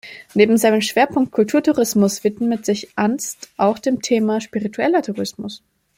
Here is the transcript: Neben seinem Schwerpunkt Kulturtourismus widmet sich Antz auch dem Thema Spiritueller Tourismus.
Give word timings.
Neben 0.33 0.57
seinem 0.57 0.81
Schwerpunkt 0.81 1.31
Kulturtourismus 1.31 2.23
widmet 2.23 2.65
sich 2.65 2.89
Antz 2.97 3.37
auch 3.57 3.77
dem 3.77 4.01
Thema 4.01 4.41
Spiritueller 4.41 5.03
Tourismus. 5.03 5.61